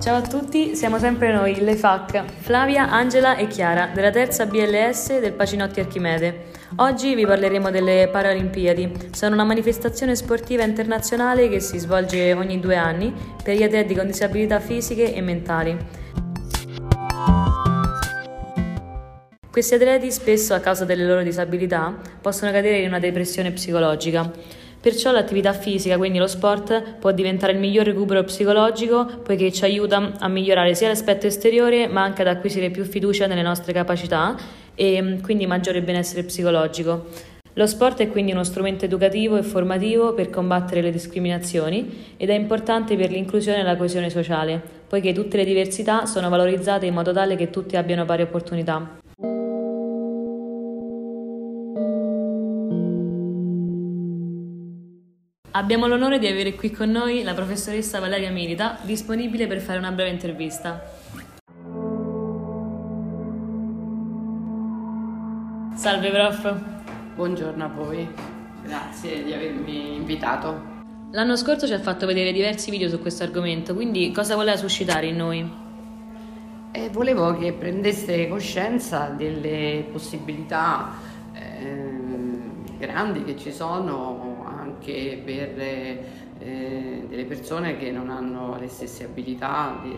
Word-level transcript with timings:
Ciao 0.00 0.16
a 0.16 0.22
tutti, 0.22 0.74
siamo 0.76 0.98
sempre 0.98 1.30
noi, 1.30 1.60
le 1.60 1.76
FAC, 1.76 2.24
Flavia, 2.38 2.90
Angela 2.90 3.36
e 3.36 3.46
Chiara, 3.48 3.90
della 3.92 4.10
terza 4.10 4.46
BLS 4.46 5.20
del 5.20 5.34
Pacinotti 5.34 5.80
Archimede. 5.80 6.52
Oggi 6.76 7.14
vi 7.14 7.26
parleremo 7.26 7.70
delle 7.70 8.08
Paralimpiadi. 8.10 9.10
Sono 9.12 9.34
una 9.34 9.44
manifestazione 9.44 10.16
sportiva 10.16 10.64
internazionale 10.64 11.50
che 11.50 11.60
si 11.60 11.76
svolge 11.76 12.32
ogni 12.32 12.58
due 12.60 12.76
anni 12.76 13.12
per 13.44 13.56
gli 13.56 13.62
atleti 13.62 13.94
con 13.94 14.06
disabilità 14.06 14.58
fisiche 14.58 15.14
e 15.14 15.20
mentali. 15.20 15.76
Questi 19.50 19.74
atleti 19.74 20.10
spesso 20.10 20.54
a 20.54 20.60
causa 20.60 20.86
delle 20.86 21.04
loro 21.04 21.22
disabilità 21.22 21.94
possono 22.22 22.50
cadere 22.52 22.78
in 22.78 22.88
una 22.88 23.00
depressione 23.00 23.50
psicologica. 23.50 24.30
Perciò 24.80 25.12
l'attività 25.12 25.52
fisica, 25.52 25.98
quindi 25.98 26.16
lo 26.16 26.26
sport, 26.26 26.96
può 26.98 27.12
diventare 27.12 27.52
il 27.52 27.58
miglior 27.58 27.84
recupero 27.84 28.24
psicologico 28.24 29.04
poiché 29.22 29.52
ci 29.52 29.64
aiuta 29.64 30.12
a 30.18 30.26
migliorare 30.28 30.74
sia 30.74 30.88
l'aspetto 30.88 31.26
esteriore 31.26 31.86
ma 31.86 32.02
anche 32.02 32.22
ad 32.22 32.28
acquisire 32.28 32.70
più 32.70 32.84
fiducia 32.84 33.26
nelle 33.26 33.42
nostre 33.42 33.74
capacità 33.74 34.34
e 34.74 35.02
mm, 35.02 35.20
quindi 35.20 35.44
maggiore 35.44 35.82
benessere 35.82 36.22
psicologico. 36.22 37.08
Lo 37.54 37.66
sport 37.66 38.00
è 38.00 38.08
quindi 38.08 38.32
uno 38.32 38.42
strumento 38.42 38.86
educativo 38.86 39.36
e 39.36 39.42
formativo 39.42 40.14
per 40.14 40.30
combattere 40.30 40.80
le 40.80 40.90
discriminazioni 40.90 42.14
ed 42.16 42.30
è 42.30 42.34
importante 42.34 42.96
per 42.96 43.10
l'inclusione 43.10 43.58
e 43.58 43.62
la 43.62 43.76
coesione 43.76 44.08
sociale, 44.08 44.62
poiché 44.88 45.12
tutte 45.12 45.36
le 45.36 45.44
diversità 45.44 46.06
sono 46.06 46.30
valorizzate 46.30 46.86
in 46.86 46.94
modo 46.94 47.12
tale 47.12 47.36
che 47.36 47.50
tutti 47.50 47.76
abbiano 47.76 48.06
pari 48.06 48.22
opportunità. 48.22 48.99
Abbiamo 55.52 55.88
l'onore 55.88 56.20
di 56.20 56.28
avere 56.28 56.54
qui 56.54 56.70
con 56.70 56.90
noi 56.90 57.24
la 57.24 57.34
professoressa 57.34 57.98
Valeria 57.98 58.30
Milita, 58.30 58.78
disponibile 58.82 59.48
per 59.48 59.58
fare 59.58 59.78
una 59.78 59.90
breve 59.90 60.10
intervista. 60.10 60.80
Salve 65.74 66.10
prof. 66.10 66.54
Buongiorno 67.16 67.64
a 67.64 67.66
voi, 67.66 68.08
grazie 68.62 69.24
di 69.24 69.32
avermi 69.32 69.96
invitato. 69.96 70.78
L'anno 71.10 71.34
scorso 71.34 71.66
ci 71.66 71.72
ha 71.72 71.80
fatto 71.80 72.06
vedere 72.06 72.30
diversi 72.30 72.70
video 72.70 72.88
su 72.88 73.00
questo 73.00 73.24
argomento, 73.24 73.74
quindi 73.74 74.12
cosa 74.12 74.36
voleva 74.36 74.56
suscitare 74.56 75.06
in 75.06 75.16
noi? 75.16 75.52
E 76.70 76.88
volevo 76.90 77.36
che 77.36 77.52
prendeste 77.54 78.28
coscienza 78.28 79.06
delle 79.08 79.84
possibilità 79.90 80.92
eh, 81.32 81.98
grandi 82.78 83.24
che 83.24 83.36
ci 83.36 83.50
sono 83.50 84.29
anche 84.80 85.20
per 85.22 85.60
eh, 86.40 87.04
delle 87.06 87.24
persone 87.24 87.76
che 87.76 87.90
non 87.90 88.08
hanno 88.08 88.58
le 88.58 88.68
stesse 88.68 89.04
abilità 89.04 89.78
di, 89.82 89.94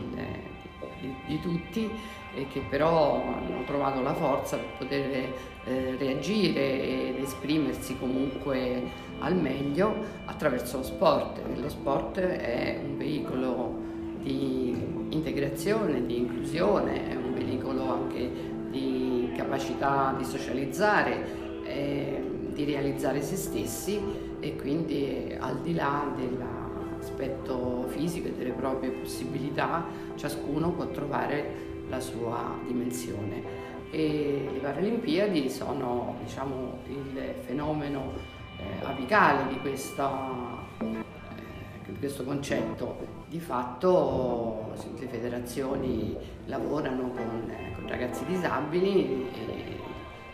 di, 1.00 1.14
di, 1.26 1.40
tutti 1.40 1.88
e 2.34 2.48
che 2.48 2.62
però 2.68 3.22
hanno 3.22 3.62
trovato 3.64 4.02
la 4.02 4.14
forza 4.14 4.56
per 4.56 4.66
poter 4.78 5.32
eh, 5.64 5.96
reagire 5.98 7.10
ed 7.10 7.22
esprimersi 7.22 7.96
comunque 7.96 8.82
al 9.20 9.36
meglio 9.36 9.94
attraverso 10.24 10.78
lo 10.78 10.82
sport. 10.82 11.40
Lo 11.60 11.68
sport 11.68 12.18
è 12.18 12.80
un 12.82 12.96
veicolo 12.96 13.90
di 14.18 15.06
integrazione, 15.10 16.04
di 16.06 16.18
inclusione, 16.18 17.10
è 17.10 17.14
un 17.14 17.34
veicolo 17.34 17.88
anche 17.92 18.30
di 18.70 19.30
capacità 19.36 20.14
di 20.16 20.24
socializzare, 20.24 21.24
eh, 21.64 22.31
di 22.52 22.64
realizzare 22.64 23.22
se 23.22 23.36
stessi 23.36 24.00
e 24.40 24.56
quindi 24.56 25.36
al 25.38 25.60
di 25.60 25.74
là 25.74 26.12
dell'aspetto 26.16 27.86
fisico 27.88 28.28
e 28.28 28.32
delle 28.32 28.52
proprie 28.52 28.90
possibilità 28.90 29.84
ciascuno 30.16 30.72
può 30.72 30.86
trovare 30.88 31.70
la 31.88 32.00
sua 32.00 32.56
dimensione. 32.66 33.70
E 33.90 34.48
le 34.52 34.58
Paralimpiadi 34.60 35.50
sono 35.50 36.16
diciamo, 36.22 36.78
il 36.88 37.34
fenomeno 37.40 38.12
eh, 38.56 38.84
apicale 38.84 39.52
di, 39.52 39.58
questa, 39.60 40.64
eh, 40.78 41.98
questo 41.98 42.24
concetto. 42.24 43.20
Di 43.28 43.40
fatto 43.40 44.72
le 44.98 45.06
federazioni 45.06 46.16
lavorano 46.46 47.10
con, 47.10 47.50
eh, 47.50 47.74
con 47.74 47.86
ragazzi 47.88 48.24
disabili 48.24 49.26
e 49.32 49.71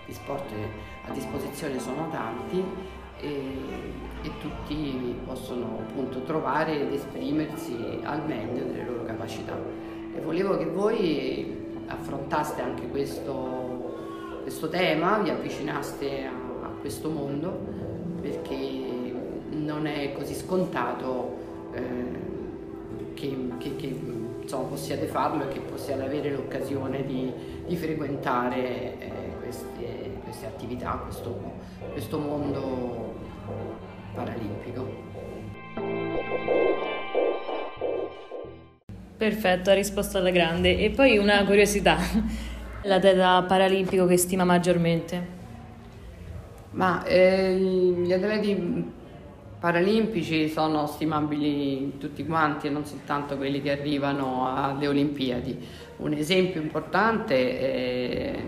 gli 0.09 0.13
sport 0.15 0.51
a 1.07 1.13
disposizione 1.13 1.79
sono 1.79 2.09
tanti 2.11 2.65
e, 3.21 3.27
e 4.23 4.31
tutti 4.41 5.15
possono 5.27 5.81
appunto 5.87 6.23
trovare 6.23 6.81
ed 6.81 6.93
esprimersi 6.95 8.01
al 8.03 8.25
meglio 8.25 8.65
delle 8.65 8.85
loro 8.85 9.05
capacità. 9.05 9.55
E 10.15 10.21
volevo 10.21 10.57
che 10.57 10.65
voi 10.65 11.57
affrontaste 11.87 12.63
anche 12.63 12.89
questo, 12.89 14.41
questo 14.43 14.71
tema, 14.71 15.19
vi 15.19 15.29
avvicinaste 15.29 16.25
a, 16.25 16.67
a, 16.67 16.71
questo 16.81 17.11
mondo 17.11 17.67
perché 18.23 18.87
non 19.51 19.87
è 19.87 20.13
così 20.15 20.35
scontato 20.35 21.37
eh, 21.73 21.83
che, 23.13 23.37
che, 23.59 23.77
che 23.77 23.97
insomma, 24.41 24.69
possiate 24.69 25.07
farlo 25.07 25.45
e 25.45 25.49
che 25.49 25.61
possiate 25.61 26.03
avere 26.03 26.31
l'occasione 26.31 27.05
di, 27.05 27.31
di 27.67 27.77
frequentare 27.77 28.99
eh, 28.99 29.28
queste, 29.49 30.21
queste, 30.25 30.47
attività, 30.47 30.91
questo, 31.03 31.55
questo 31.93 32.19
mondo 32.19 33.15
paralimpico. 34.15 35.07
Perfetto, 39.17 39.71
ha 39.71 39.75
risposto 39.75 40.19
alla 40.19 40.31
grande. 40.31 40.79
E 40.79 40.91
poi 40.91 41.17
una 41.17 41.45
curiosità, 41.45 41.97
l'atleta 42.85 43.43
paralimpico 43.45 44.07
che 44.07 44.19
stima 44.19 44.45
maggiormente? 44.45 45.37
Ma 46.73 47.03
eh, 47.05 47.57
gli 47.57 48.13
atleti 48.13 48.97
paralimpici 49.59 50.49
sono 50.49 50.87
stimabili 50.87 51.97
tutti 51.99 52.25
quanti 52.25 52.67
e 52.69 52.71
non 52.71 52.85
soltanto 52.85 53.37
quelli 53.37 53.63
che 53.63 53.73
arrivano 53.73 54.55
alle 54.55 54.87
Olimpiadi. 54.87 55.59
Un 55.97 56.13
esempio 56.13 56.61
importante 56.61 57.59
è, 57.59 58.43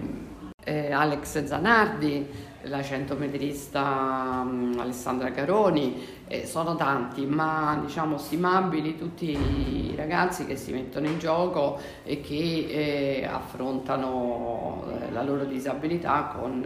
è 0.62 0.92
Alex 0.92 1.44
Zanardi, 1.44 2.48
la 2.64 2.82
centometrista 2.82 4.42
um, 4.44 4.76
Alessandra 4.78 5.30
Caroni, 5.30 6.06
eh, 6.28 6.46
sono 6.46 6.76
tanti, 6.76 7.24
ma 7.24 7.80
diciamo 7.82 8.18
stimabili 8.18 8.96
tutti 8.98 9.30
i 9.30 9.94
ragazzi 9.96 10.44
che 10.46 10.56
si 10.56 10.72
mettono 10.72 11.06
in 11.06 11.18
gioco 11.18 11.78
e 12.04 12.20
che 12.20 12.34
eh, 12.34 13.24
affrontano 13.24 14.84
eh, 14.88 15.10
la 15.12 15.22
loro 15.22 15.44
disabilità 15.44 16.34
con 16.38 16.64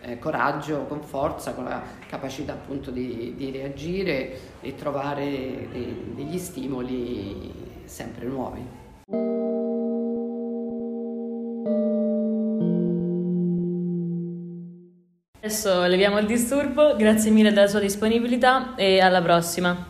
eh, 0.00 0.18
coraggio, 0.18 0.84
con 0.86 1.02
forza, 1.02 1.52
con 1.52 1.64
la 1.64 1.82
capacità 2.08 2.52
appunto 2.52 2.90
di, 2.90 3.34
di 3.36 3.50
reagire 3.50 4.38
e 4.60 4.74
trovare 4.74 5.68
de, 5.70 6.14
degli 6.14 6.38
stimoli 6.38 7.52
sempre 7.84 8.26
nuovi. 8.26 8.85
Adesso 15.46 15.84
leviamo 15.84 16.18
il 16.18 16.26
disturbo, 16.26 16.96
grazie 16.96 17.30
mille 17.30 17.52
della 17.52 17.68
sua 17.68 17.78
disponibilità 17.78 18.74
e 18.74 18.98
alla 18.98 19.22
prossima. 19.22 19.86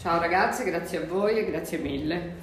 Ciao 0.00 0.18
ragazzi, 0.18 0.64
grazie 0.64 1.02
a 1.02 1.06
voi 1.06 1.36
e 1.36 1.44
grazie 1.44 1.76
mille. 1.76 2.34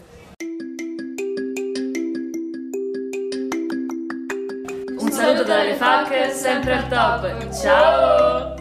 Un 4.99 5.09
saluto 5.09 5.43
dalle 5.43 5.73
FAC, 5.73 6.31
sempre 6.31 6.73
al 6.73 6.87
top. 6.87 7.49
Ciao! 7.51 8.53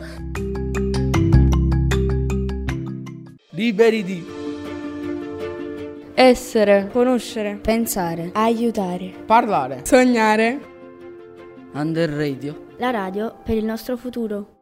Liberi 3.50 4.02
di 4.02 4.26
essere, 6.14 6.88
conoscere, 6.90 7.58
pensare, 7.60 8.30
aiutare, 8.32 9.12
parlare, 9.26 9.82
sognare. 9.84 10.58
Under 11.74 12.08
Radio 12.08 12.67
la 12.78 12.90
radio 12.90 13.34
per 13.42 13.56
il 13.56 13.64
nostro 13.64 13.96
futuro. 13.96 14.57